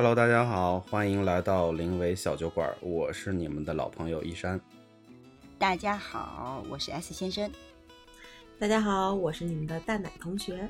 [0.00, 4.58] Hello，大家好，欢迎来到临危小酒馆，我是你们的老朋友一山。
[5.58, 7.52] 大家好，我是 S 先生。
[8.58, 10.66] 大家好，我是你们的蛋奶同学。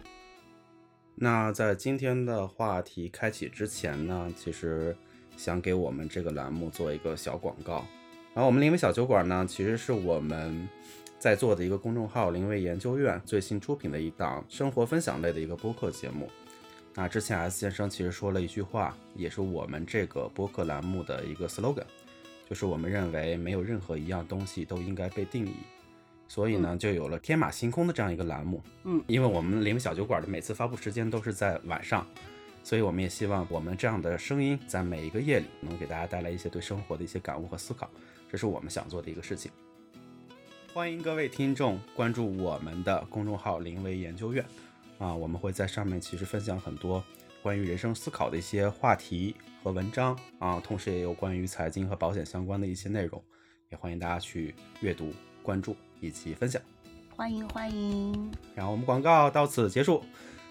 [1.15, 4.97] 那在今天的话题开启之前呢，其实
[5.37, 7.85] 想给我们这个栏目做一个小广告。
[8.35, 10.69] 然后我们临危小酒馆呢，其实是我们
[11.21, 16.29] 在做的一个公众号“临危研究院”最新出品的一档生活分享类的一个播客节目。
[16.95, 21.85] 那之前 S 先生其实说了一句话，也是我们这个播客栏目的一个 slogan，
[22.49, 25.55] 就是我们认为没有任何一样东西都应该被定义，
[26.27, 28.61] 所以呢，就有了天马行空的这样一个栏目。
[28.85, 32.05] 嗯，因为我们临危小酒馆的每次发布时间都是在晚上，
[32.65, 37.89] 所以我们也希望我们这样的声音在每一个夜里能给大家带来一些对生活的一些感悟和思考，
[38.29, 39.51] 这是我们想做的一个事情。
[40.75, 44.45] 欢迎各位听众关注我们的公众号“临危研究院”。
[45.01, 47.03] 啊，我们会在上面其实分享很多
[47.43, 53.21] 关于人生思考的一些话题和文章啊，同时也有关于财经和保险相关的一些内容，
[53.71, 55.11] 也欢迎大家去阅读、
[55.43, 56.61] 关注以及分享。
[57.17, 58.31] 欢迎欢迎。
[58.55, 60.05] 然后我们广告到此结束。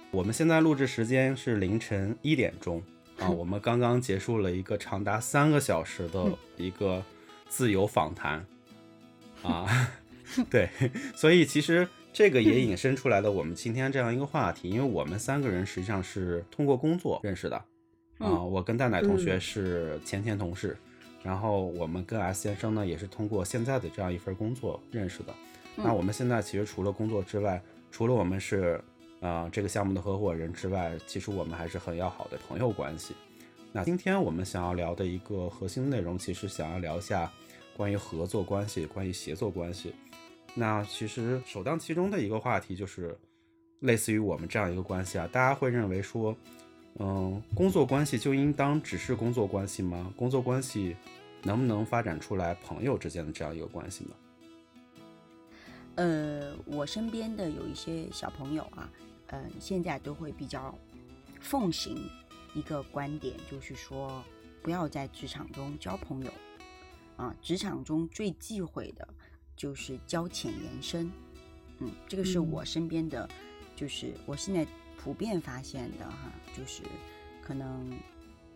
[0.09, 2.81] 我们现在录制时间是凌晨一点钟
[3.20, 6.25] 啊，我们刚刚结束了一个长达三个小时的
[6.58, 7.03] 一个
[7.47, 8.44] 自由访谈
[9.44, 9.67] 啊，
[10.50, 10.67] 对，
[11.16, 11.88] 所以其实。
[12.11, 17.55] 这个也引申出来了我们今天这样一个话题，因为我们三个人实际上是通过工作认识的，
[18.17, 20.75] 啊，我跟蛋奶同学是前前同事，
[21.23, 25.33] 然后我们跟 S 先生呢也是通过现在的这样一份工作认识的。
[25.75, 28.83] 那我们现在其实除了工作之外，除了我们是
[29.21, 33.15] 呃这个项目的合伙人之外，其实我们还是很要好的朋友关系。
[33.71, 37.31] 那今天我们想要聊的一个核心内容，其实想要聊一下
[37.77, 39.93] 关于合作关系，关于协作关系。
[40.55, 43.17] 那其实首当其冲的一个话题就是，
[43.80, 46.36] 类似于我们这样一个关系啊，大家会认为说，
[46.95, 50.14] 嗯，工作关系就应当只是工作关系吗？
[50.17, 50.98] 工作关系
[51.43, 54.11] 能不能发展出来朋友之间的这样一个关系呢？
[55.95, 58.89] 呃，我身边的有一些小朋友啊，
[59.27, 60.77] 嗯，现在都会比较
[61.39, 61.98] 奉行
[62.54, 64.23] 一个观点，就是说
[64.61, 66.32] 不要在职场中交朋友
[67.15, 69.08] 啊，职场中最忌讳的。
[69.59, 71.11] 就是交浅言深，
[71.80, 73.27] 嗯，这个是我身边的，
[73.75, 74.65] 就是我现在
[74.97, 76.81] 普遍发现的哈，就是
[77.43, 77.92] 可能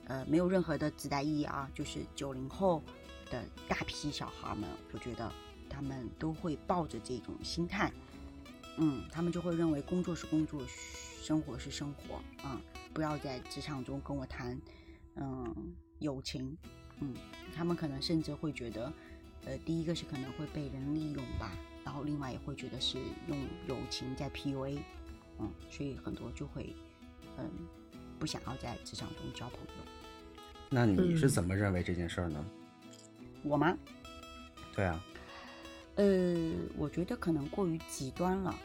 [0.06, 2.82] 呃没有任何的自带意义啊，就是九零后
[3.30, 5.30] 的大批小孩们，我觉得
[5.70, 7.92] 他们都会抱着这种心态，
[8.78, 10.62] 嗯，他们就会认为工作是工作，
[11.22, 12.16] 生活是生活。
[12.48, 12.62] 啊，
[12.94, 14.58] 不要在职场中跟我谈
[15.16, 15.54] 嗯
[16.00, 16.58] 友情，
[17.02, 17.14] 嗯，
[17.54, 18.90] 他们可能甚至会觉得。
[19.46, 21.52] 呃，第一个是可能会被人利用吧，
[21.84, 23.38] 然后另外也会觉得是用
[23.68, 24.80] 友情在 PUA，
[25.40, 26.74] 嗯，所以很多就会，
[27.38, 27.50] 嗯，
[28.18, 29.84] 不想要在职场中交朋友。
[30.70, 32.46] 那你是怎么认为这件事儿呢？
[33.44, 33.78] 我吗？
[34.74, 35.04] 对啊。
[35.96, 38.56] 呃，我觉得可能过于极端了，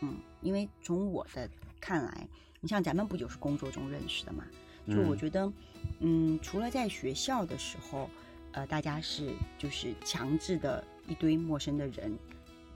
[0.00, 1.48] 嗯，因为从我的
[1.80, 2.28] 看来，
[2.60, 4.44] 你像咱们不就是工作中认识的嘛？
[4.88, 5.52] 就我觉得，
[6.00, 8.10] 嗯，除了在学校的时候。
[8.54, 12.16] 呃，大家是就是强制的一堆陌生的人，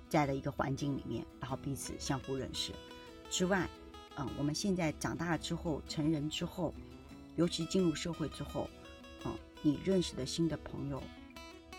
[0.09, 2.73] 在的一个环境里面，然后彼此相互认识
[3.31, 3.69] 之外，
[4.17, 6.75] 嗯，我们现在长大之后，成人之后，
[7.37, 8.69] 尤其进入社会之后，
[9.25, 11.01] 嗯，你认识的新的朋友，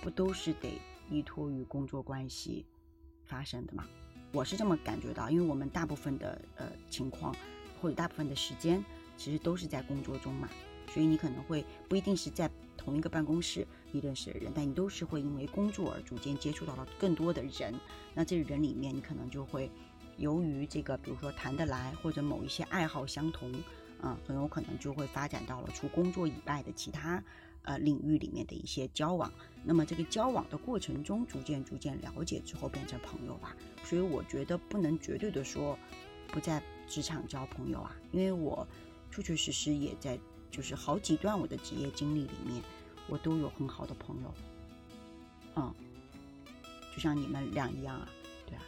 [0.02, 2.66] 不都是得依托于工作关系
[3.26, 3.86] 发生的吗？
[4.32, 7.36] 我是这么感觉到，因为我们大部分的呃情况，
[7.82, 8.82] 或者大部分的时间，
[9.18, 10.48] 其实都是在工作中嘛，
[10.94, 12.50] 所以你可能会不一定是在
[12.90, 13.68] 同一个办公室。
[13.92, 17.72] 你认识的人，但你都是会因为工作而逐渐接触到了更多的人。
[18.16, 19.70] 那这人里面，你可能就会
[20.18, 23.52] 由于这个，比如说谈得来，或者某一些爱好相同，
[24.02, 27.24] 啊，很有可能就会发展到了除工作以外的其他
[27.62, 29.32] 呃领域里面的一些交往。
[29.64, 33.56] 那么这个交往的过程中，逐渐逐渐了解之后变成朋友吧。
[33.84, 35.78] 所以我觉得不能绝对的说
[36.28, 38.68] 不在职场交朋友啊，因为我
[39.12, 40.20] 确确实实也在
[40.52, 42.62] 就是好几段我的职业经历里面。
[43.10, 44.34] 我都有很好的朋友，
[45.56, 45.74] 嗯，
[46.96, 48.08] 就像你们俩一样啊，
[48.46, 48.62] 对啊，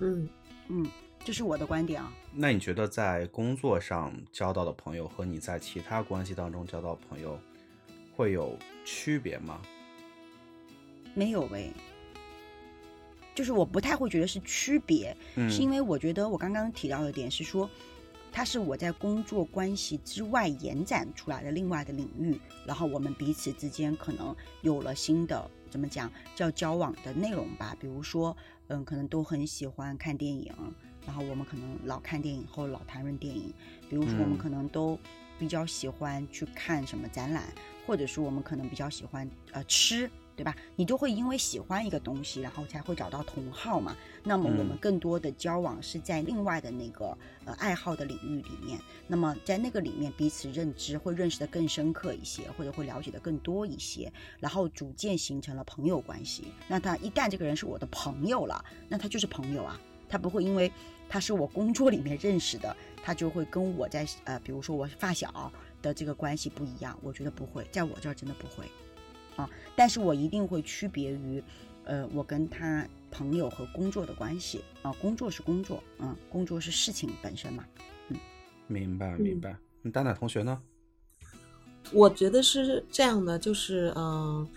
[0.00, 0.28] 嗯
[0.68, 0.86] 嗯，
[1.24, 2.12] 这是我的观点啊。
[2.32, 7.38] 那你觉得在工作上交到的朋友和你在其他关系当中交到朋友
[8.16, 9.62] 会有区别吗？
[11.14, 11.72] 没有喂，
[13.34, 15.16] 就是我不太会觉得是区别，
[15.48, 17.70] 是因为我觉得我刚刚提到的点是说。
[18.34, 22.36] 它是我在工作关系之外延展出来的另外的领域，
[22.66, 28.36] 然后我们彼此之间可能有了新的怎么讲叫交往的内容吧，比如说，
[28.66, 30.52] 嗯，可能都很喜欢看电影，
[31.06, 33.54] 然后我们可能老看电影或老谈论电影，
[33.88, 34.98] 比如说我们可能都。
[35.36, 37.52] 比比较喜欢去看什么展览，
[37.86, 40.10] 或者说我们可能比较喜欢呃吃。
[40.36, 40.54] 对吧？
[40.76, 43.96] 你就会因为喜欢一个东西，然后才会找到同好嘛。
[44.22, 48.78] 那么我们更多的交往是在另外的那个呃爱好的领域里面。
[49.06, 56.44] 那么在那个里面彼此认知会认识的更深刻一些，或者会了解的更多一些，然后逐渐形成了朋友关系。
[56.68, 59.78] 那他一旦这个人是我的朋友了，那他就是朋友啊，
[60.08, 60.72] 他不会因为
[61.08, 65.52] 他是我工作里面认识的，他就会跟我在呃比如说我发小
[65.82, 66.98] 的这个关系不一样。
[67.02, 68.66] 我觉得不会，在我这儿真的不会。
[69.36, 71.42] 啊，但是我一定会区别于，
[71.84, 77.64] 呃，我跟他朋友和工作的关系啊，工作是工作，啊，工作是事情本身嘛，
[78.08, 78.16] 嗯，
[78.66, 79.56] 明白明白。
[79.82, 80.60] 那丹丹同学呢？
[81.92, 84.48] 我觉得是这样的，就是嗯，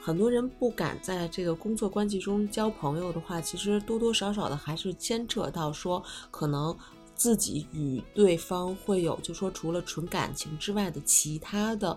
[0.00, 6.76] 很多人不敢在这个工作关系中交朋友的话，其实多多少少的还是牵扯到说，可能
[7.14, 11.96] 自己与对方会有，就说除了纯感情之外的其他的。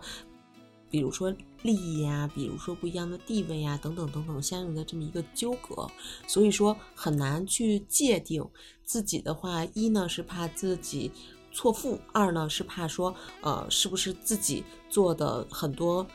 [0.89, 5.89] 比如说利益呀，比如说不一样的地位呀，等等等等，相应的这么一个纠葛，
[6.27, 8.47] 所以说很难去界定
[8.83, 9.65] 自己的话。
[9.73, 11.11] 一呢是怕自己
[11.51, 16.05] 错付，二呢是怕说，呃，是不是自己做的很多，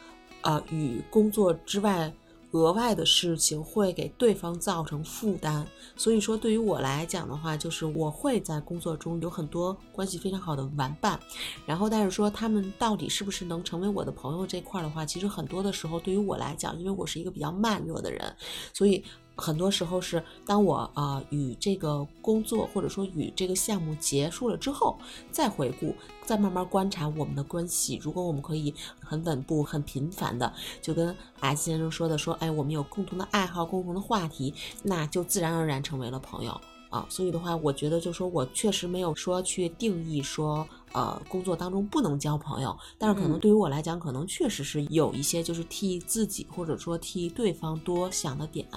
[0.42, 2.12] 呃，与工作之外。
[2.52, 5.66] 额外的事情会给对方造成负担，
[5.96, 11.19] 所以说对于我来讲的话，就是我会在工作中有很多关系非常好的玩伴，
[11.66, 18.37] 然后但是说他们到底是不是能成为我的朋友这块的话，其实很多的时候对于我来讲，因为我是一个比较慢热的人，
[18.72, 19.05] 所以。
[19.37, 24.99] 很多时候是当我啊与这个工作或者说与这个项目结束了之后，
[25.31, 25.94] 再回顾，
[26.25, 27.99] 再慢慢观察我们的关系。
[28.02, 37.06] 如果我们可以很稳步、很频繁的，就跟 S 先生说的说，哎，我们有共同的爱好、共同的话题，那就自然而然成为了朋友啊。
[37.08, 40.67] 所以的话，我觉得就说我确实没有说去定义说。
[40.94, 48.69] 呃，工作当中不能交朋友，但是可能对于我来讲，可能确实是有一些就是替自己或者说替对方多想的点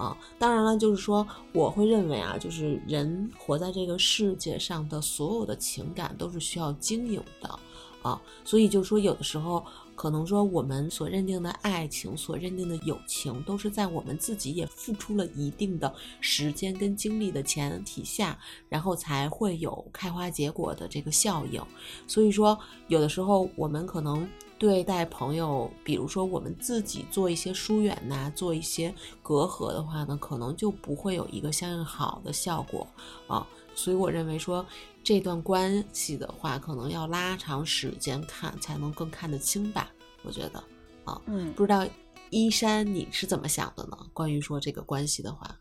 [0.00, 0.16] 啊。
[0.38, 7.58] 当然了，就是说我会认为啊，就是人活在这个世界上的所有的情感都是需要经营的
[8.02, 9.64] 啊，所以就说有的时候。
[10.00, 18.38] 可能说我们所认定的爱情，所认定的友情，都是在我们自己也付出了一定的时间跟精力的前提下，
[18.70, 21.62] 然后才会有开花结果的这个效应。
[22.06, 22.58] 所以说，
[22.88, 24.26] 有的时候我们可能
[24.60, 32.86] 对待朋友，比如说我们自己做一些疏远呐，做一些隔阂的话呢，可能就不会有一个相应好的效果
[33.26, 33.44] 啊。
[33.74, 34.64] 所以我认为说。
[35.02, 39.90] 这段关系的话，可能要拉长时间看，才能更看得清吧。
[40.22, 40.62] 我觉得，
[41.06, 41.88] 啊，嗯，不知道
[42.28, 43.96] 依山你是怎么想的呢？
[44.12, 45.58] 关于说这个关系的话，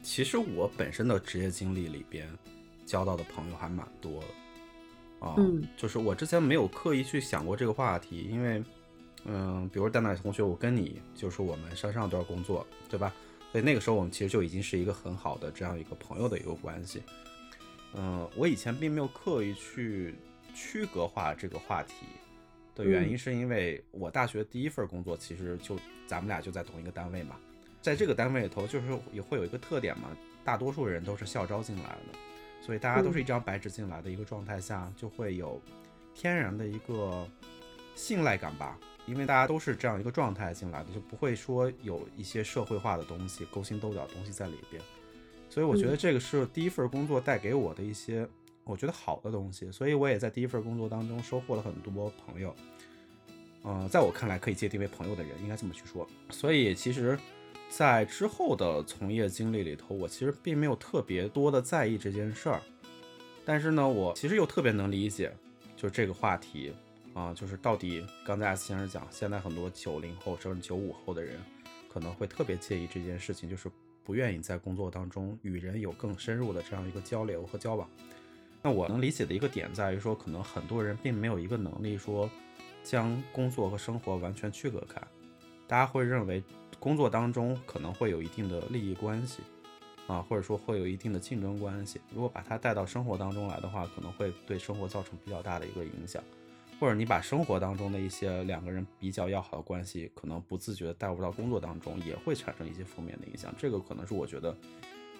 [0.00, 2.32] 其实我本身的职业经历里边，
[2.86, 4.26] 交到的朋友还蛮多的，
[5.22, 8.62] 啊，嗯，就是我之前没有刻意去想过这个话题，因为，
[9.24, 13.14] 嗯，比如蛋蛋同学，我跟你就是我们上上段工作，对吧？
[13.52, 17.02] 所以那个时候我们其实就已经是一个很好的这样一个朋友的一个关系。
[17.94, 20.16] 嗯，我以前并没有刻意去
[20.54, 21.94] 区隔化这个话题
[22.74, 27.36] 的原因，是因为我大学第一份工作其实就咱们俩就在同一个单位嘛，
[27.80, 30.08] 在这个单位里头，就是也会有一个特点嘛，
[30.42, 32.18] 大多数人都是校招进来的，
[32.64, 35.60] 所以大家都是一张白纸进来的一个状态下，就会有
[36.14, 37.28] 天然的一个
[37.94, 44.80] 信赖感吧，因为大家都是这样一个状态进来的，就不会说有一些社会化的东西、勾心斗角的东西在里边。
[45.50, 48.26] 所以我觉得这个是第一份工作带给我的一些
[48.64, 52.54] 我觉得好的东西，所以我也在第一份工作当中收获了很多朋友。
[53.64, 56.08] 嗯，在我看来可以界定为朋友的人，应该这么去说。
[56.30, 57.18] 所以其实，
[57.74, 62.60] 在之后的从业经历里头，我其实并没有特别多的在意这件事儿。
[63.44, 65.32] 但是呢，我其实又特别能理解，
[65.74, 66.74] 就是这个话题
[67.14, 71.38] 啊，就是到底刚才 S 先生讲，现在很多九零后甚至九五后的人
[71.90, 73.70] 可能会特别介意这件事情，就是。
[74.04, 77.88] 不愿意在工作当中与人有更深入的这样一个交流和交往，
[78.60, 82.28] 那我能理解的一个点在于说，可能很多人并没有一个能力说
[82.82, 85.00] 将工作和生活完全区隔开。
[85.68, 86.42] 大家会认为
[86.82, 89.40] 工作当中可能会有一定的利益关系
[90.08, 92.00] 啊，或者说会有一定的竞争关系。
[92.12, 96.20] 如果把它带到生活当中来的话，可能会对生活造成比较大的一个影响。
[96.80, 103.54] 或者你把生活当中的一些两个人比较要好的关系，可能不自觉的带入到工作当中，也会产生一些负面的影响。
[103.56, 104.52] 这个可能是我觉得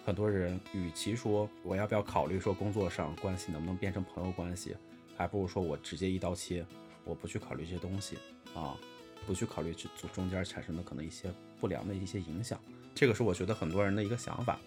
[0.05, 4.75] 很多人，与其说我要不要考虑说工作上关系能不能变成朋友关系，
[5.17, 6.67] 还不如说我直接一刀切，
[7.05, 8.19] 我不去考虑这些东西
[8.57, 8.77] 啊，
[9.27, 12.59] 不去考虑这中间产生的可能一些不良的一些影响。
[12.95, 14.59] 这个是我觉得很多人的一个想法。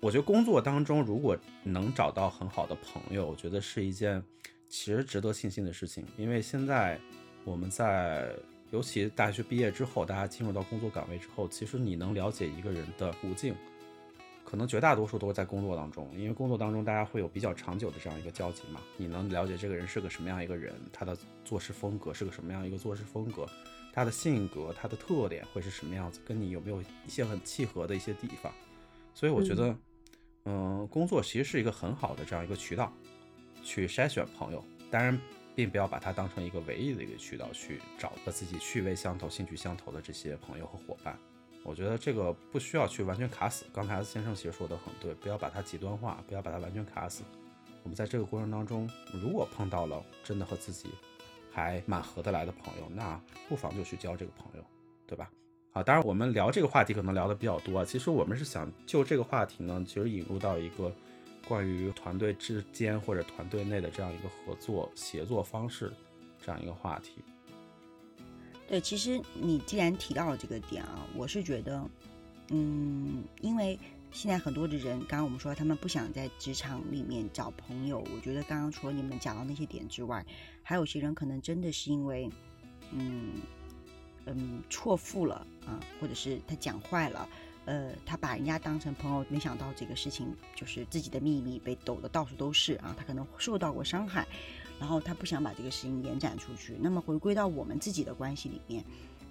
[0.00, 4.22] 我觉得工作当中如果能找到很好的朋友，我觉得是一件。
[4.68, 6.98] 其实值得庆幸的事情，因为现在
[7.44, 8.34] 我们在
[8.72, 13.54] 尤其大学毕业之后，大家进入到工作岗位之后，其实你能了解一个人的途径，
[14.48, 23.44] 可能绝大多数都是在工作当中，因为工作当中大家会有比较长久的这样一个交集嘛，你能了解这个人是个什么样一个人，他的做事风格是个什么样一个做事风格，
[23.92, 28.52] 他的性格、他的特点会是什么样子，跟你有没有一些很契合的一些地方，
[29.12, 29.76] 所以我觉得，
[30.44, 32.92] 嗯，工作其实是一个很好的这样一个渠道，
[33.64, 35.18] 去筛选朋友，当然。
[35.56, 41.18] 并不要把它当成一个唯一的一个渠道去找和自己趣味相投、兴趣相投的这些朋友和伙伴。
[41.66, 43.66] 我觉得这个不需要去完全卡死。
[43.72, 47.24] 刚才先生其实说的很对，不要把它极端化，不要把它完全卡死。
[47.82, 50.88] 我们在这个过程当中，如果碰到了真的和自己
[51.50, 54.64] 还蛮合得来的朋友，那不妨就去交这个朋友，
[55.06, 55.30] 对吧？
[55.72, 57.84] 啊，当然我们聊这个话题可能聊的比较多啊。
[57.84, 60.92] 其实我们是想就这个话题呢，其实引入到一个。
[61.48, 65.92] 关于团队之间或者团队内的这样一个合作协作方式，
[66.44, 67.22] 这样一个话题。
[68.68, 71.88] 对，其实你既然提到了这个点啊，我是觉得，
[72.48, 73.78] 嗯，因为
[74.10, 80.24] 现在很多的人，刚刚我们说他们不想在职场里面找朋友，我觉得刚刚除了你们讲到那些点之外，
[80.62, 82.28] 还有些人可能真的是因为，
[82.90, 83.34] 嗯
[84.24, 87.28] 嗯错付了啊，或者是他讲坏了。
[87.66, 94.24] 呃，他把人家当成朋友，没想到这个事情就是自己的秘密被抖得到处都是啊，他可能受到过伤害，
[94.78, 96.76] 然后他不想把这个事情延展出去。
[96.80, 98.84] 那么回归到我们自己的关系里面，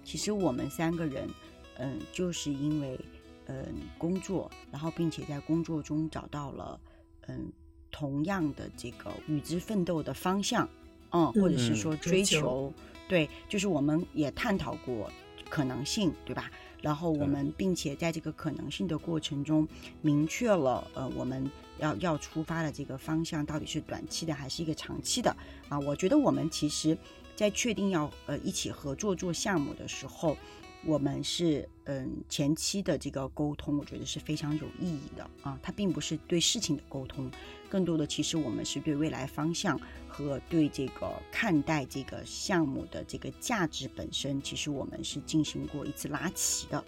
[0.03, 1.29] 其实我们三个人，
[1.77, 2.99] 嗯，就是因为
[3.47, 3.65] 嗯
[3.97, 6.79] 工作，然后并且在工作中找到了
[7.27, 7.51] 嗯
[7.91, 10.67] 同样的这个与之奋斗的方向，
[11.11, 12.73] 嗯，或者是说追求，
[13.07, 15.11] 对，就是我们也探讨过
[15.49, 16.49] 可能性，对吧？
[16.81, 19.67] 然后我们，并且在这个可能性的过程中，
[20.01, 21.49] 明确了呃我们
[21.79, 25.35] 要要出发的这个方向到底是短期的还是一个长期的
[25.69, 25.79] 啊？
[25.79, 26.97] 我觉得我们其实，
[27.35, 30.37] 在确定要呃一起合作做项目的时候，
[30.85, 35.59] 我们是嗯前期的这个沟通，我觉得是非常有意义的啊。
[35.61, 37.29] 它并不是对事情的沟通，
[37.69, 39.79] 更多的其实我们是对未来方向。
[40.07, 46.81] 和对这个看待这个项目的这个价值本身，其实我们是进行过一次拉齐的，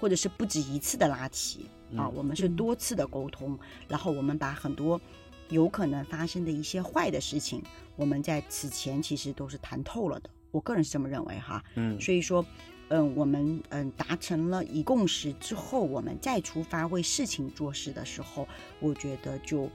[0.00, 2.08] 或者是不止一次的拉齐啊。
[2.08, 3.58] 我们是多次的沟通，
[3.88, 5.00] 然后我们把很多
[5.48, 7.62] 有可能发生的一些坏的事情，
[7.96, 10.30] 我们在此前其实都是谈透了的。
[10.50, 11.62] 我个人是这么认为哈。
[11.76, 12.00] 嗯。
[12.00, 12.44] 所以说，
[12.88, 18.46] 嗯，我们嗯达成了一共识之后，我们再出发为事情做事的时候，
[18.80, 19.70] 我觉得就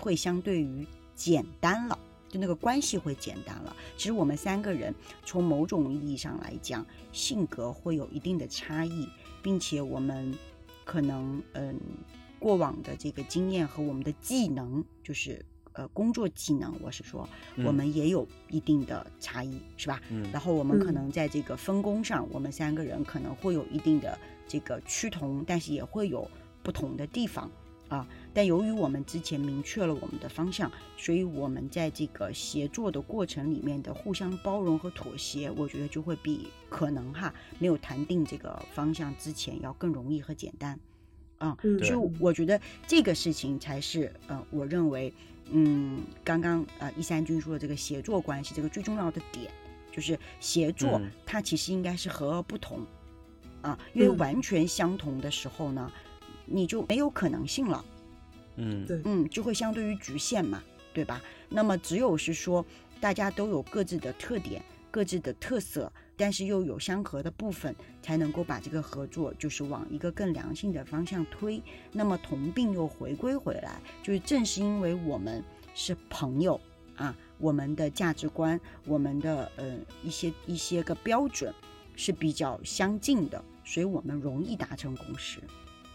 [0.00, 1.98] 会相对于简单了。
[2.28, 3.76] 就那个关系会简单了。
[3.96, 4.92] 其实我们三个人
[5.24, 9.08] 从某种意义上来讲，性格会有一定的差异，
[9.40, 10.36] 并且我们
[10.84, 11.78] 可能嗯
[12.38, 17.28] 过往的这个经验和我们的技能，就是呃工作技能，我是说
[17.64, 20.00] 我们也有一定的差异，是吧？
[20.10, 20.30] 嗯。
[20.32, 26.30] 然后我们可能在这个分工上，我们三个人可能会有一定的这个趋同，但是也会有
[26.62, 27.50] 不同的地方。
[27.88, 40.80] 啊，但由于我们之前明确了我们的方向，所以我们在这个协作的过程里面的互相包容和妥协，我觉得就会比可能哈没有谈定这个方向之前要更容易和简单。
[41.38, 45.12] 啊，就我觉得这个事情才是呃，我认为
[45.50, 49.52] 嗯，刚刚呃一三军说的这个协作关系这个最重要的点，
[49.92, 52.80] 就是协作它其实应该是和而不同
[53.60, 55.92] 啊，因为完全相同的时候呢。
[56.46, 57.84] 你就没有可能性了，
[58.56, 61.20] 嗯，对，嗯，就会相对于局限嘛，对吧？
[61.48, 62.64] 那么只有是说，
[63.00, 71.62] 大家都有各自的特点、各自的特色，但是又有相合的部分，才能够把这个合作就是往一个更良性的方向推。
[71.92, 75.42] 那么同病又回归回来，就是正是因为我们
[75.74, 76.60] 是朋友
[76.96, 81.52] 啊，我们的价值观、我们的呃一些一些个标准
[81.96, 85.40] 是比较相近的，所以我们容易达成共识。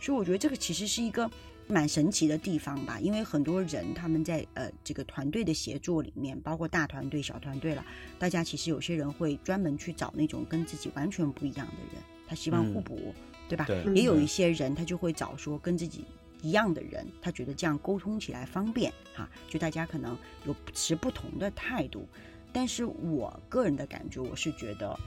[0.01, 1.29] 所以我觉得这个其实是一个
[1.67, 7.85] 蛮神奇的地方吧，因为很多人他们在呃这个团队的协作里面，包括大团队、小团队了，
[8.17, 13.13] 大家其实有些人会专门去找那种跟自己完全不一样的人，他希望互补，
[13.47, 13.67] 对吧？
[13.93, 16.05] 也有一些人他就会找说跟自己
[16.41, 22.07] 一样的人，他觉得这样沟通起来方便哈，就大家可能有持不同的态度，
[22.51, 24.97] 但是我个人的感觉，我是觉得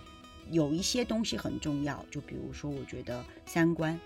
[0.51, 3.99] 有一些东西很重要，就比如说我觉得三观。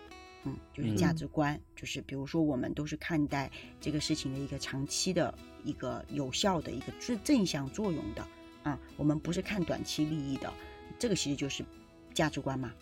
[0.47, 3.51] 嗯，就是价值观，就是比如说，我们都是看待
[3.81, 5.35] 这个事情的一个长期的
[5.65, 8.27] 一个有效的一个正正向作用的
[8.63, 10.53] 啊，我们不是看短期利益的，
[10.99, 11.65] 这个其实就是
[12.15, 12.73] 价值观嘛，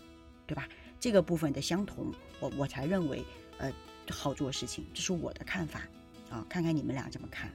[0.47, 0.68] 对吧？
[1.00, 3.25] 这个部分的相同，我我才认为
[3.59, 3.73] 呃
[4.11, 5.80] 好做事情，这是我的看法
[6.30, 7.50] 啊，看看你们俩怎么看。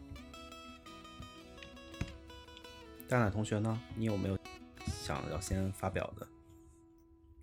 [3.07, 4.37] 蛋蛋同学呢，你有没有
[4.85, 6.27] 想要先发表的？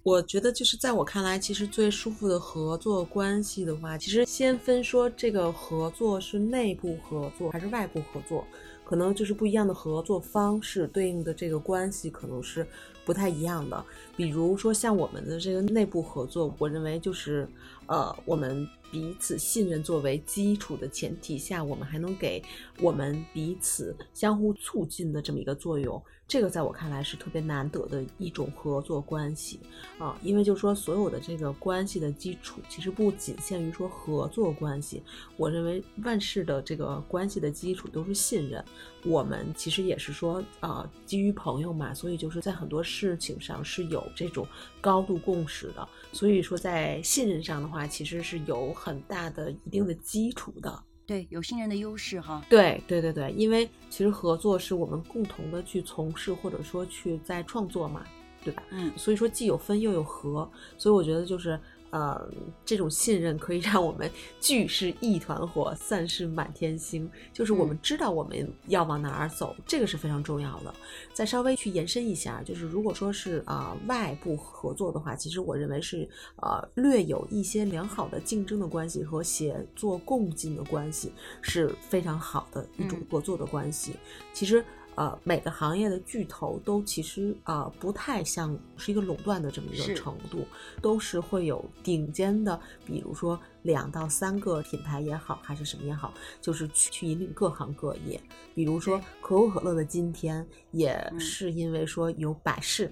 [0.07, 8.47] 我觉得就是在我看来，其实最舒服的合作关系的话，其实先分说这个合作是内部合作还是外部合作，
[8.85, 12.65] 可能就是不一样的合作方式对应的这个关系可能是
[13.05, 13.85] 不太一样的。
[14.17, 17.49] 比如说像我们的这个内部合作，我认为就是
[17.87, 18.69] 呃我们。
[18.88, 22.40] 彼此信任作为基础的前提下，我们还能给
[22.81, 26.00] 我们彼此相互促进的这么一个作用。
[26.28, 29.61] 这个在我看来是特别难得的一种合作关系
[29.99, 35.02] 啊，因为就是说所有的这个关系的基础其实不仅限于说合作关系，
[35.37, 38.64] 我认为万事的这个关系的基础都是信任。
[39.05, 44.47] 我们其实也是说啊，基于朋友嘛，所以就是在很多事情上是有这种
[44.81, 45.88] 高度共识的。
[46.12, 50.83] 所以说在信任上的话话，其实是有很大的一定的基础的。
[51.04, 52.45] 对，有信任的优势哈。
[52.49, 58.04] 对，对，对，对，因为其实合作是我们共同的去从事，或者说去在创作嘛，
[58.42, 58.62] 对吧？
[58.71, 61.61] 嗯，所以说既有分又有合，所以我觉得就是。
[61.97, 62.29] 呃，
[62.62, 67.11] 这种信任可以让我们聚是一团火，散是满天星。
[67.33, 70.75] 就是我们知道我们要往哪儿走，这个是非常重要的。
[71.15, 76.07] 再稍微去延伸一下，就是如果说是啊外部合作的话，其实我认为是
[76.43, 81.11] 呃略有一些良好的竞争的关系和协作共进的关系
[81.41, 83.95] 是非常好的一种合作的关系。
[84.35, 84.62] 其实。
[84.97, 90.47] 呃，每个行业的巨头都其实啊不太像是一个垄断的这么一个程度，
[90.83, 98.21] 都是会有顶尖的，比如说两到三个品牌也好，还是什么也好，就是去去引领各行各业。
[98.55, 102.91] 比如说可口可乐的今天，也是因为说有百事，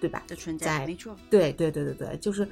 [0.00, 0.22] 对吧？
[0.26, 1.16] 的存在，没错。
[1.28, 2.48] 对对对对对，就是。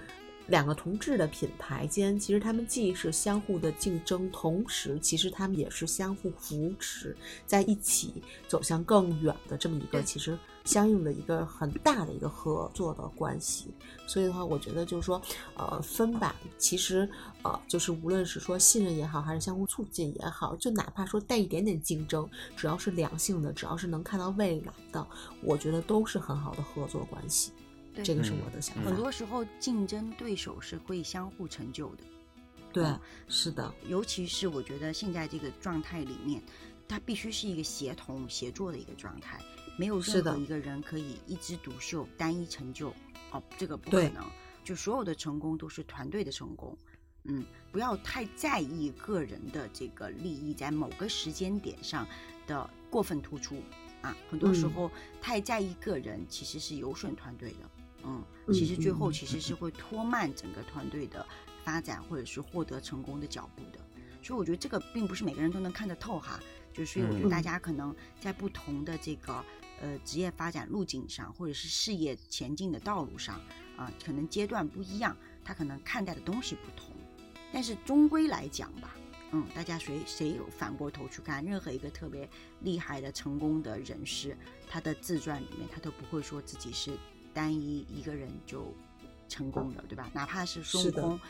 [0.49, 13.73] 两个同质的品牌间，其实他们既是相互的竞争，同时其实他们也是相互扶持，在一起走向更远的这么一个其实相应的一个很大的一个合作的关系。
[14.07, 15.21] 所以的话，我觉得就是说，
[15.55, 17.09] 呃，分吧，其实
[17.43, 25.07] 呃，就是无论是说信任也好，还是相互促进也好，就哪怕说带一点点竞争，只要是良性的，只要是能看到未来的，
[25.43, 27.53] 我觉得都是很好的合作关系。
[28.05, 28.83] 这个是我的想法。
[28.83, 32.05] 很多时候，竞争对手是会相互成就的。
[32.73, 32.85] 对，
[33.29, 33.75] 是的。
[33.89, 36.43] 尤其是我觉得现在这个状态里面，
[36.87, 39.41] 它必须是一个协同协作的一个状态，
[39.79, 42.93] 没有任何一个人可以一枝独秀、单一成就。
[43.31, 44.25] 哦，这个不可能。
[44.65, 46.77] 就所有的成功都是团队的成功。
[47.25, 52.07] 嗯，不要太在意个人的这个利益在某个时间点上
[52.47, 53.63] 的过分突出
[54.03, 54.15] 啊。
[54.31, 57.69] 很多时候太在意个人，其实是有损团队的。
[58.05, 61.27] 嗯，其实最后其实是会拖慢整个团队的
[61.65, 63.79] 发展，或者是获得成功的脚步的。
[64.23, 66.41] 所以我觉得这个并不是每个人都能看得透哈。
[66.73, 69.45] 就是所以我觉得大家可能在不同的这个
[69.81, 73.41] 呃职业发展路径上，或者是事业前进的道路上
[73.77, 76.95] 啊，可能阶段不一样，他可能看待的东西不同。
[77.53, 78.95] 但是终归来讲吧，
[79.33, 82.29] 嗯，大家谁谁有反过头去看任何一个特别
[82.61, 84.37] 厉害的成功的人士，
[84.69, 86.97] 他的自传里面他都不会说自己是。
[87.39, 88.75] 单一一个人就
[89.29, 90.11] 成功了，对吧？
[90.13, 91.21] 哪怕是孙悟空，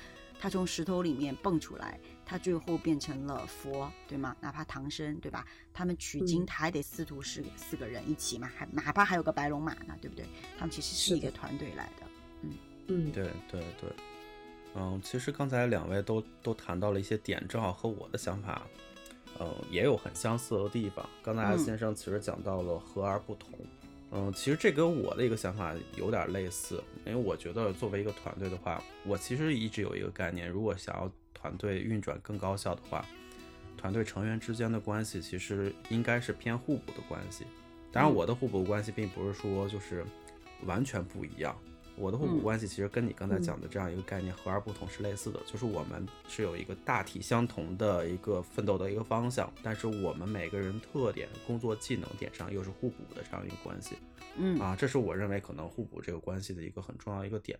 [0.40, 4.34] 他从石头里面蹦出来，他最后变成了佛，对吗？
[4.40, 5.46] 哪怕唐僧，对吧？
[5.74, 10.24] 他们取经，他还得师徒四四个人一起嘛，还哪怕还有个白龙马呢，对不对？
[10.58, 12.06] 他们其实是一个团队来的。
[12.40, 12.54] 嗯
[12.86, 13.90] 嗯，对对对，
[14.76, 18.62] 嗯，其实刚才两位都都谈到了一些点，正好和我的想法，
[19.38, 21.06] 嗯，也有很相似的地方。
[21.22, 23.50] 刚才先生其实讲到了和而不同。
[23.60, 23.66] 嗯，
[24.34, 33.04] 其实这跟我的一个想法有点类似，因为我觉得作为一个团队的话，我其实一直有一个概念，如果想要团队运转更高效的话，
[33.76, 37.44] 团队成员之间的关系其实应该是偏互补的关系。
[37.92, 40.04] 当然，我的互补关系并不是说就是
[40.64, 41.56] 完全不一样。
[41.98, 53.96] 我的互补关系其实跟你刚才讲的这样一个概念和而不同是类似的，就是我们是有一个大体相同的一个奋斗的一个方向，但是我们每个人特点、工作技能点上又是互补的这样一个关系。
[54.36, 57.58] 嗯啊，这是我认为可能互补这个关系的一个很重要一个点。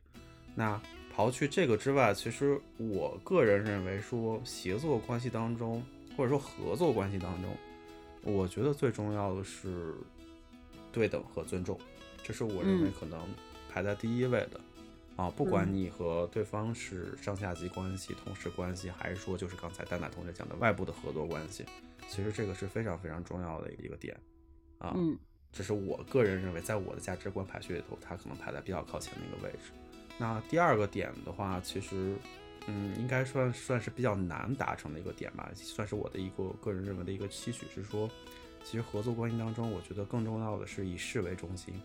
[0.54, 0.80] 那
[1.16, 5.84] 刨去这个之外，其实我个人认为说协作关系当中，
[6.16, 7.56] 或者说合作关系当中，
[8.22, 9.94] 我觉得最重要的是
[10.92, 11.78] 对等和尊重，
[12.22, 13.18] 这是我认为可能。
[13.78, 14.60] 排在第一位的，
[15.14, 21.64] 啊，不管你和对方是上下级关系、同事关系，还是说就是刚才蛋蛋同学讲的外部的合作关系，
[22.08, 24.18] 其实这个是非常非常重要的一个点，
[24.78, 25.16] 啊，嗯，
[25.52, 29.70] 这是我个人认为，在我的价值观排序里头，它可能排在比较靠前的一个位置。
[30.18, 32.16] 那第二个点的话，其实，
[32.66, 38.10] 嗯，应该算算是比较难达成的一个点吧，算是我的一个个人认为的一个期许是说，
[38.64, 41.80] 其实合作关系当中，我觉得更重要的是以事为中心，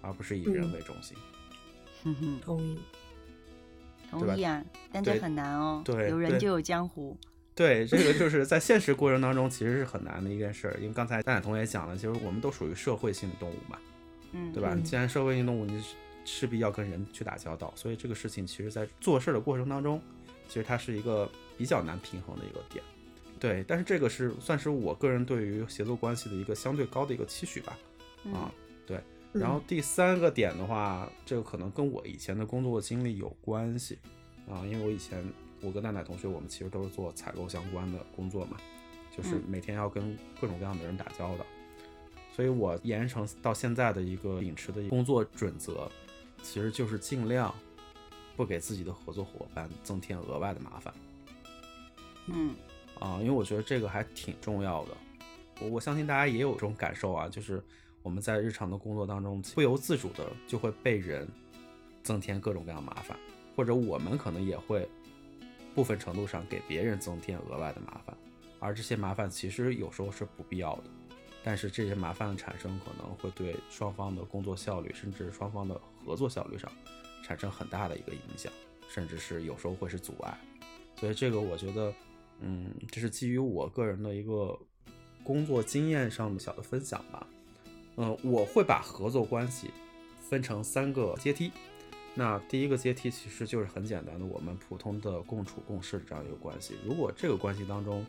[0.00, 1.14] 而不是以人为中心。
[2.04, 2.78] 哼哼，同意。
[4.10, 5.82] 同意啊，但这很难哦。
[5.84, 7.16] 对对有人就有江湖。
[7.54, 13.78] 对，这个就是在现实过程当中其实是很难的一件事儿，因为刚才蛋蛋同学也讲了，其实我们都属于社会性的动物嘛，
[14.32, 14.70] 嗯，对吧？
[14.72, 15.82] 嗯既然社会性动物，你
[16.24, 20.00] 势必要跟人去打交道，所以这个事情其实在做事儿的过程当中，
[20.48, 22.84] 其实它是一个比较难平衡的一个点。
[23.38, 27.78] 对，但是这个是算是我个人对于协作关系的一个相对高的一个期许吧。
[28.32, 28.50] 啊，
[28.86, 28.98] 对。
[29.34, 33.98] 然后第三个点的话，这个可能跟我以前的工作经历有关系。
[34.48, 35.26] 啊，因为我以前
[35.60, 38.56] 我跟蛋蛋同学，我们其实都是做采购相关的工作嘛，
[39.10, 39.42] 就是嗯。
[39.48, 41.44] 每天要跟各种各样的人打交道，
[42.32, 45.90] 所以我延伸到现在的一个秉持的工作准则，
[46.42, 47.52] 其实就是尽量
[48.36, 50.94] 不给自己的合作伙伴增添额外的麻烦。
[52.26, 52.54] 嗯。
[53.00, 54.90] 啊，因为我觉得这个还挺重要的。
[55.60, 57.62] 我我相信大家也有这种感受啊，就是
[58.04, 61.26] 我们在日常的工作当中，不由自主的就会被人
[62.02, 63.18] 增添各种各样麻烦，
[63.56, 64.86] 或者我们可能也会
[65.74, 68.14] 部分程度上给别人增添额外的麻烦，
[68.60, 70.82] 而这些麻烦其实有时候是不必要的，
[71.42, 76.70] 但是这些麻烦的产生可能会对双方的工作效率，甚至双方的合作效率上
[77.24, 78.52] 产生很大的一个影响，
[78.86, 80.38] 甚至是有时候会是阻碍。
[81.00, 81.90] 所以这个我觉得，
[82.40, 84.58] 嗯，这是基于我个人的一个
[85.22, 87.26] 工作经验上的小的分享吧。
[87.96, 89.70] 嗯，我会把合作关系
[90.20, 91.52] 分成三个阶梯。
[92.14, 96.74] 那第一个阶梯其实就是很简单的，我们普通的共处共事这样一个关系。
[96.84, 98.06] 如果这个关系当中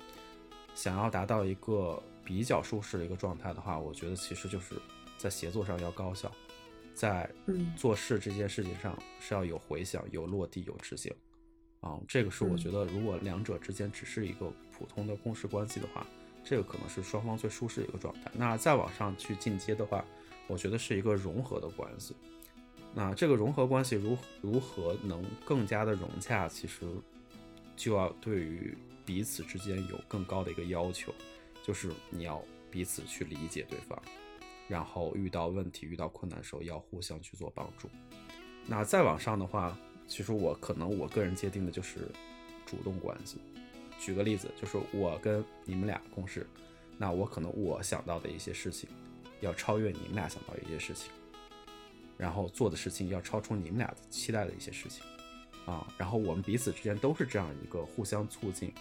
[0.75, 4.75] 想要达到一个比较舒适的一个状态的话，我觉得其实就是
[5.17, 6.31] 在协作上要高效，
[6.93, 11.11] 在嗯做事这件事情上是要有回响、有落地、有执行。
[11.81, 16.05] 啊，这个是我嗯觉得，如果两者之间只是一个普通的共事关系的话，
[16.45, 18.31] 这个可能是双方最舒适的一个状态。
[18.33, 20.05] 那再往上去进阶的话，
[20.47, 22.15] 我觉得是一个融合的关系。
[22.93, 26.85] 那这个融合关系如如何能更加的融洽，其实
[27.75, 31.13] 就要对于彼此之间有更高的一个要求，
[31.61, 34.01] 就是你要彼此去理解对方，
[34.69, 37.89] 然后遇到问题、遇到困难的时候要互相去做帮助。
[38.65, 39.77] 那再往上的话，
[40.07, 42.09] 其实我可能我个人界定的就是
[42.65, 43.39] 主动关系。
[44.05, 46.45] 举个例子，就是我跟你们俩共事，
[46.95, 48.87] 那我可能我想到的一些事情，
[49.41, 51.11] 要超越你们俩想到一些事情，
[52.15, 55.03] 然后做的事情要超出你们俩的期待的一些事情，
[55.65, 58.71] 啊，然后我们彼此之间都是这样一个互相促进、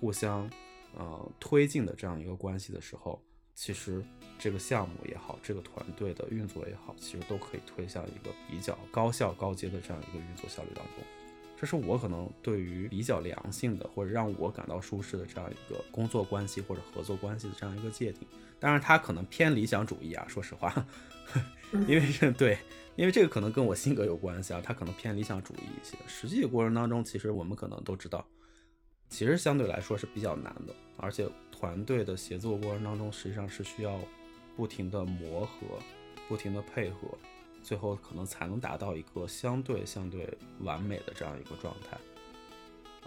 [0.00, 0.50] 互相
[0.96, 3.22] 呃推进的这样一个关系的时候，
[3.54, 4.04] 其实
[4.40, 10.96] 这个项目也好，这个团队的运作也好，其实都可以推向一个比较高效、高阶的这样一个运作效率当中。
[11.64, 18.28] 这是我可能对于比较良性的，或者让我感到舒适的这样一个工作关系或者合作关系的这样一个界定。
[18.60, 20.86] 当然，它可能偏理想主义啊，说实话，
[21.88, 22.58] 因为这对，
[22.96, 25.96] 因为这个可能跟我性格有关系啊，它可能偏理想主义一些。
[26.06, 28.22] 实际过程当中，其实我们可能都知道，
[29.08, 33.98] 其实相对来说是比较难的，而且团队的协作过程当中，实际上是需要
[34.54, 35.78] 不停的磨合，
[36.28, 37.08] 不停的配合，
[37.64, 40.28] 最后可能才能达到一个相对相对
[40.60, 41.98] 完美的这样一个状态。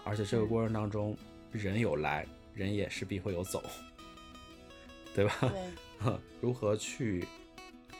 [0.04, 1.16] 而且这个过程当中，
[1.52, 3.62] 人有来，人也势必会有走，
[5.14, 5.34] 对吧？
[5.40, 7.24] 对， 如何去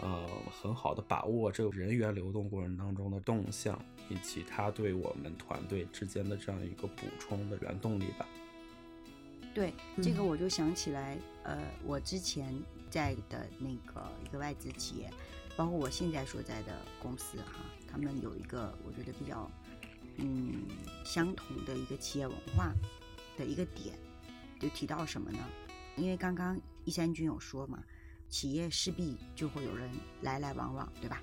[0.01, 8.27] 呃很好的把握这个人员流动过程当中的动向，以及它对我们团队之间的这样一个补充的原动力吧。
[9.55, 12.55] 对，这个嗯我就想起来，呃，我之前
[12.89, 15.11] 在的那个一个外资企业，
[15.59, 17.55] 包括我现在所在的公司哈，
[17.91, 19.51] 他们有一个我觉得比较
[20.19, 20.63] 嗯
[21.05, 22.73] 相同的一个企业文化
[23.37, 23.99] 的一个点，
[24.61, 25.41] 就提到什么呢？
[25.97, 27.83] 因为刚刚一山君有说嘛，
[28.29, 29.91] 企业势必就会有人
[30.23, 31.21] 来来往往，对吧？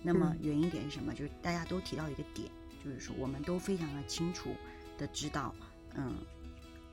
[0.00, 1.12] 那么嗯原因点是什么？
[1.12, 2.48] 就是大家都提到一个点，
[2.84, 4.54] 就是说我们都非常的清楚
[4.96, 5.52] 的知道，
[5.96, 6.14] 嗯，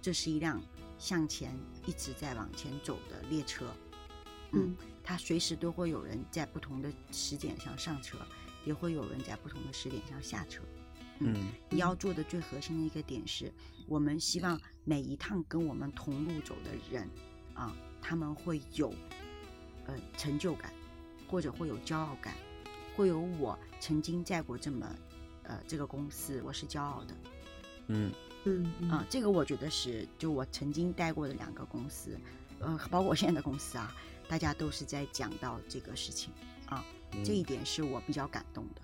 [0.01, 0.59] 这是一辆
[0.97, 3.71] 向前一直在往前走的列车，
[4.53, 4.75] 嗯，
[5.09, 8.15] 它随时都会有人在不同的时点上上车，
[8.63, 10.61] 也会有人在不同的时点上下车。
[11.17, 13.51] 嗯你要做的最核心的一个点是，
[13.87, 17.09] 我们希望每一趟跟我们同路走的人，
[17.55, 18.93] 啊，他们会有
[19.87, 20.71] 呃成就感，
[21.27, 22.35] 或者会有骄傲感，
[22.95, 24.95] 会有我曾经在过这么
[25.41, 27.15] 呃这个公司，我是骄傲的。
[27.87, 28.11] 嗯
[28.43, 32.15] 嗯嗯啊，这个我觉得是就我曾经待过的两个公司，
[32.59, 33.91] 呃，包括我现在的公司啊，
[34.29, 36.31] 大家都是在讲到这个事情
[36.67, 36.85] 啊，
[37.25, 38.81] 这一嗯点是我比较感动的。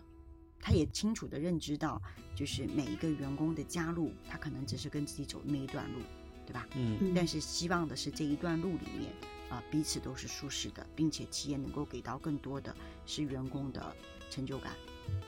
[0.59, 2.01] 他也清楚的认知到，
[2.35, 5.99] 就是每一个员工的加入，他可能只是跟自己走那一段路，
[6.47, 6.67] 对吧？
[6.75, 9.13] 嗯嗯但是希望的是这一段路里面，
[9.51, 13.95] 啊、彼此都是舒适的，并且企业能够给到更多的是员工的
[14.31, 14.73] 成就感。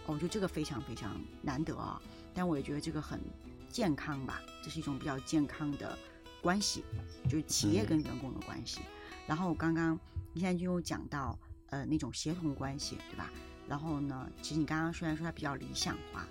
[0.07, 2.01] 哦我觉得这个非常非常难得啊，
[2.33, 3.21] 但我也觉得这个很
[3.69, 5.95] 健康吧，这是一种比较健康的
[6.41, 6.83] 关系，
[7.29, 8.79] 就是企业跟员工的关系。
[9.27, 9.99] 然后刚刚
[10.33, 11.37] 一山君有讲到，
[11.69, 13.29] 呃，那种协同关系，对吧？
[13.67, 16.25] 然后呢，其实你刚刚虽然说它比较理想化，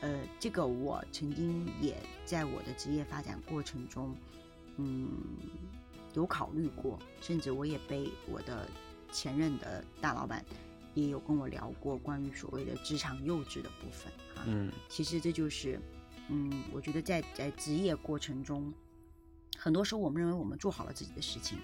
[0.00, 4.16] 呃，这个我曾经也在我的职业发展过程中，
[4.78, 5.10] 嗯，
[6.14, 8.66] 有考虑过，甚至我也被我的
[9.12, 10.42] 前任的大老板
[10.94, 14.44] 也有跟我聊过关于所谓的职场幼稚的部分啊。
[14.46, 15.78] 嗯其实这就是，
[16.28, 18.72] 嗯，我觉得在在职业过程中，
[19.58, 21.58] 很多时候我们认为我们做好了自己的事情，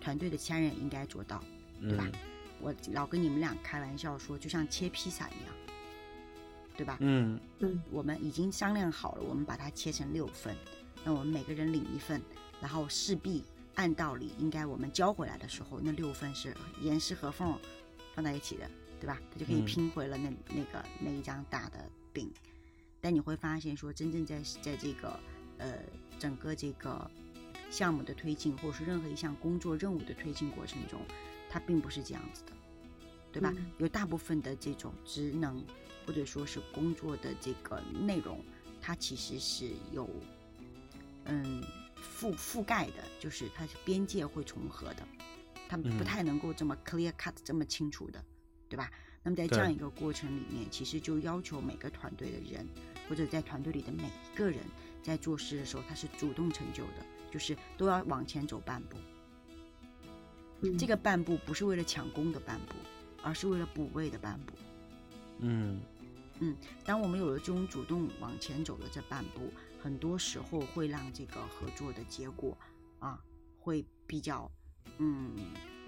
[0.00, 1.42] 团队的其他人也应该做到。
[1.80, 2.20] 对吧嗯
[2.60, 5.54] 我老跟你们俩开玩笑说，就像切披萨一样，
[6.76, 6.96] 对吧？
[6.98, 10.56] 嗯嗯我们已经商量好了，我们把它切成六份，
[11.04, 12.20] 那我们每个人领一份，
[12.60, 13.44] 然后势必
[13.76, 17.56] 按道理应该我们交回来的时候，那六份是严丝合缝
[18.12, 19.20] 放在一起的，对吧？
[19.30, 22.28] 它就可以嗯拼回了那、那个那一张大的饼。
[23.00, 25.20] 但你会发现说，真正在在这个
[25.58, 25.78] 呃
[26.18, 27.08] 整个这个
[27.70, 31.00] 项目的推进，或者是任何一项工作任务的推进过程中，
[31.50, 32.52] 它并不是这样子的，
[33.32, 33.52] 对吧？
[33.56, 35.64] 嗯有大部分的这种职能
[36.06, 38.44] 或者说是工作的这个内容，
[38.80, 40.08] 它其实是有
[41.24, 41.62] 嗯
[42.20, 45.06] 覆覆盖的，就是它是边界会重合的，
[45.68, 48.24] 它不嗯太能够这么 clear cut 这么清楚的，
[48.68, 48.90] 对吧？
[49.22, 52.66] 那么在这样一个过程里面，其实就要求每个团队的人，
[53.08, 54.60] 或者在团队里的每一个人，
[55.02, 58.96] 在做事的时候，他是主动成就的，就是都要往前走半步。
[60.60, 62.74] 嗯这个半步不是为了抢功的半步，
[63.22, 64.54] 而是为了补位的半步。
[65.40, 65.80] 嗯
[66.40, 72.58] 嗯当我们有了这种主动往前走的这半步，很多时候会让这个合作的结果
[72.98, 73.22] 啊，
[73.60, 74.50] 会比较
[74.98, 75.30] 嗯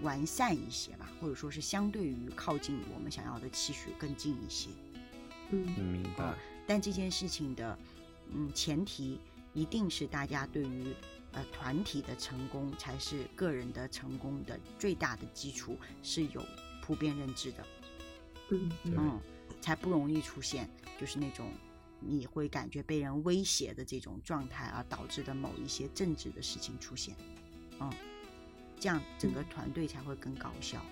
[0.01, 4.69] 完善一些吧，或者说是相对于靠近我们想要的期许更近一些。
[5.49, 6.33] 嗯嗯，明白。
[6.65, 7.77] 但这件事情的
[8.33, 9.19] 嗯前提
[9.53, 10.95] 一定是大家对于
[11.33, 16.45] 呃团体的成功才是个人的成功的最大的基础是有
[16.81, 17.65] 普遍认知的。
[18.49, 19.19] 嗯嗯，
[19.61, 21.51] 才不容易出现就是那种
[21.99, 27.15] 你会感觉被人威胁的这种状态，而导致的某一些政治的事情出现。
[27.79, 27.91] 嗯，
[28.79, 30.83] 这样整个团队才会更高效。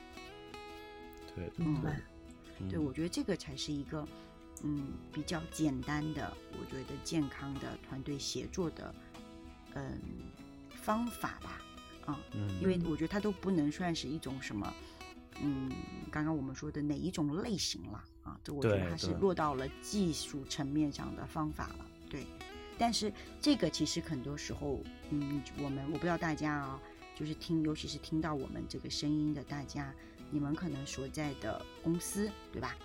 [1.35, 1.83] 对对嗯
[2.69, 4.07] 对，我觉得这个才是一个
[4.63, 8.93] 嗯比较简单的，我觉得健康的团队协作的
[9.75, 9.99] 嗯
[10.81, 11.61] 方法吧。
[12.05, 14.73] 啊、嗯因为我觉得它都不能算是一种什么，
[15.41, 15.71] 嗯，
[16.11, 18.39] 刚刚我们说的哪一种类型了啊？
[18.43, 21.85] 这我觉得它是落到了技术层面上的方法了。
[22.09, 22.25] 对，
[22.79, 26.79] 但是这个其实很多时候，嗯，我们我不知道大家啊，
[27.15, 29.93] 就是听，尤其是听到我们这个声音的大家，
[30.31, 32.75] 你们可能所在的公司，对吧？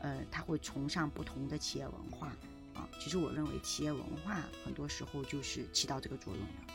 [0.00, 2.34] 呃，他会崇尚不同的企业文化
[2.74, 2.88] 啊。
[2.98, 6.74] 其实我认为企业文化很多时候就是起到这个作用的。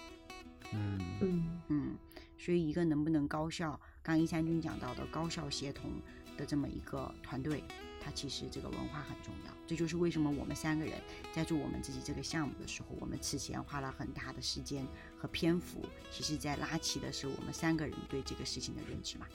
[0.74, 1.96] 嗯嗯嗯，
[2.38, 3.72] 所以一个能不能高效，
[4.04, 5.90] 刚刚一三军讲到的高效协同
[6.36, 7.64] 的这么一个团队，
[8.02, 9.54] 它其实这个文化很重要。
[9.66, 11.02] 这就是为什么我们三个人
[11.34, 14.86] 在做我们自己这个项目的时候，我们此前花了很大的时间
[15.18, 19.26] 和篇幅，其实在拉齐的是我们三个人对这个事情的认知嘛。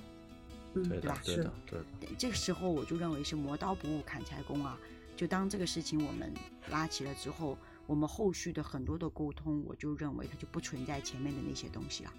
[0.74, 4.78] 嗯，对吧是对的对的，这个时候我就认为是磨刀不误砍柴工啊。
[5.22, 6.34] 就当这个事情我们
[6.68, 7.56] 拉起了之后，
[7.86, 12.12] 我们后续的很多的沟通，我就认为它就不存在前面的那些东西了。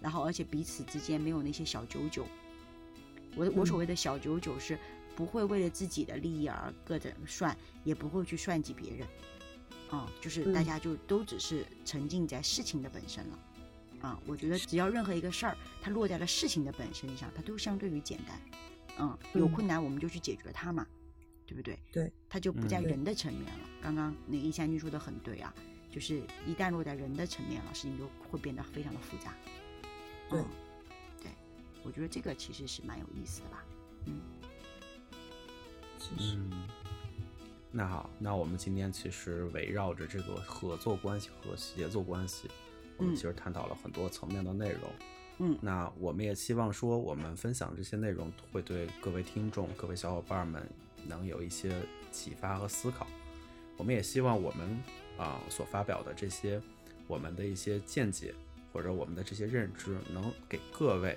[0.00, 2.26] 然后，而且彼此之间没有那些小九九。
[3.36, 4.76] 我我所谓的小九九是
[5.14, 9.06] 不会为了自己的利益而各种算，也不会去算计别人。
[9.90, 13.38] 啊、就是大嗯家就都只是沉浸在事情的本身了。
[14.00, 18.40] 啊，我觉得只要任何一个事儿，它落在了事情的本身上，它都相对于简单。
[18.98, 20.84] 嗯，有嗯困难我们就去解决它嘛，
[21.46, 21.78] 对不对？
[21.92, 23.68] 对，它就不在人的层面了。
[23.82, 25.54] 刚刚那个一山君说的很对啊，
[25.90, 29.34] 就是一旦落在人的层面了，事情就会变得非常的复杂。
[30.30, 30.46] 对嗯
[31.22, 31.30] 对，
[31.82, 33.64] 我觉得这个其实是蛮有意思的吧。
[34.06, 34.20] 嗯
[35.98, 36.68] 其实嗯。
[37.70, 42.48] 那好，那我们今天其实围绕着这个合作关系和协作关系，
[42.96, 44.82] 我们嗯其实探讨了很多层面的内容。
[45.38, 50.64] 嗯那我们也希望说，我们分享这些内容会对各位听众、各位小伙伴们
[51.06, 51.74] 能有一些
[52.10, 53.06] 启发和思考。
[53.76, 54.82] 我们也希望我们
[55.16, 56.60] 啊、所发表的这些
[57.06, 58.34] 我们的一些见解
[58.72, 61.16] 或者我们的这些认知，能给各位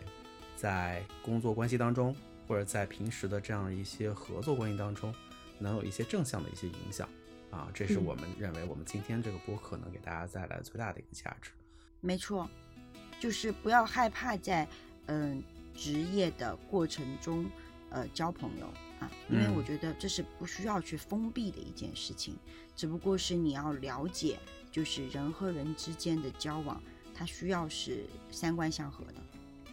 [0.55, 2.15] 在工作关系当中，
[2.47, 5.13] 或者在平时的这样一些合作关系当中，
[5.59, 7.07] 能有一些正向的一些影响
[7.49, 7.69] 啊。
[7.73, 11.51] 这是嗯我们认为我们今天这个播客能给大家带来最大的一个价值。
[11.99, 12.47] 没错，
[13.19, 14.67] 就是不要害怕在
[15.07, 15.41] 嗯、
[15.73, 17.49] 职业的过程中
[17.89, 18.67] 呃交朋友
[18.99, 22.35] 啊，因为嗯我觉得这是不需要去封闭的一件事情，
[22.75, 24.39] 只不过是你要了解，
[24.71, 26.81] 就是人和人之间的交往，
[27.13, 29.21] 它需要是三观相合的。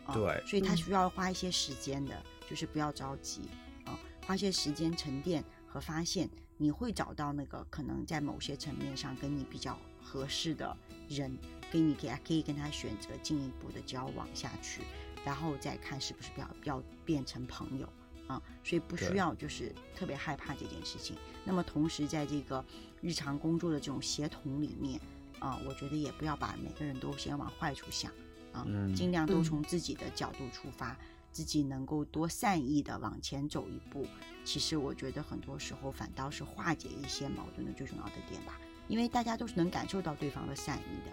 [0.06, 3.40] 啊对所以它嗯需要花一些时间的，就是不要着急
[3.86, 10.76] 啊，花些时间沉淀和发现，你会找到那个可能在某些层面上跟你比较合适的
[11.08, 11.34] 人，
[11.70, 14.82] 给你给他可以跟他选择进一步的交往下去，
[15.24, 17.88] 然后再看是不是要要变成朋友
[18.26, 21.16] 啊，所以不需要就是特别害怕这件事情。
[21.44, 22.64] 那么同时在这个
[23.00, 25.00] 日常工作的这种协同里面
[25.38, 28.10] 啊，我觉得也不要把每个人都先往坏处想
[28.52, 30.96] 啊，嗯尽量都嗯从自己的角度出发，
[31.30, 34.06] 自己能够多善意的往前走一步。
[34.44, 38.58] 其实我觉得很多时候反倒是化解一些矛盾的最重要的点吧，
[38.88, 41.12] 因为大家都是能感受到对方的善意的。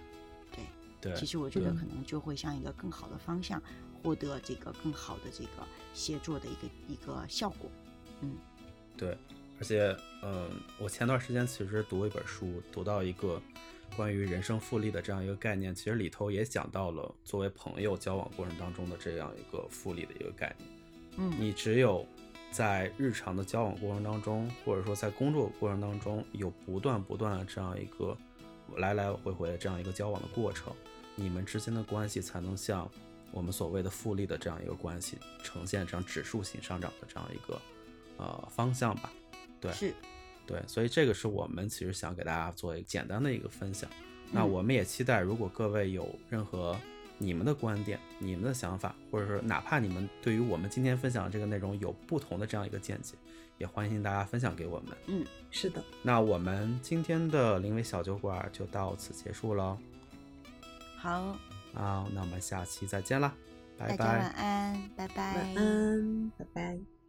[0.51, 0.65] 对，
[0.99, 3.61] 对，其实我觉得可能就会向一个更好的方向
[4.01, 7.69] 获得这个更好的这个协作的一个一个效果。
[8.21, 8.35] 嗯
[8.97, 9.17] 对，
[9.59, 13.41] 而且，嗯，我前段时间其实读一本书，读到一个
[13.95, 20.69] 关于人生复利的这样一个概念，其实里头也讲到了作为朋友交往过程当中的这样一个复利的一个概念。
[21.17, 22.05] 嗯你只有
[22.51, 28.15] 在日常的交往过程当中，或者说在工作过程当中，有不断不断的这样一个
[28.77, 30.71] 来来回回的这样一个交往的过程，
[31.15, 32.89] 你们之间的关系才能像
[33.31, 37.61] 我们所谓的复利的这样一个关系，呈现这样指数型上涨的这样一个
[38.17, 39.11] 呃方向吧。
[39.59, 39.93] 对是
[40.45, 43.89] 对，所以这个是我们其实想给大家做一个简单的一个分享。
[44.31, 46.77] 那嗯我们也期待，如果各位有任何
[47.17, 53.15] 你们的观点、你们的想法，或者是哪怕你们对于我们今天分享的这个内容有不同的这样一个见解，
[53.59, 54.97] 也欢迎大家分享给我们。
[55.05, 59.77] 嗯，是的，那我们今天的临危小酒馆就到此结束了
[60.97, 61.37] 好，
[61.73, 63.33] 啊，那我们下期再见啦，
[63.77, 64.29] 拜大家晚。
[64.31, 67.00] 安，拜拜，晚安，拜拜。